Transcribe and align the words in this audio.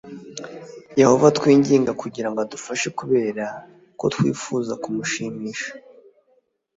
Yehova 1.01 1.27
twinginga 1.37 1.91
kugira 2.01 2.27
ngo 2.29 2.39
adufashe 2.45 2.87
kubera 2.99 3.45
ko 3.99 4.05
twifuza 4.13 4.73
kumushimisha 4.83 5.69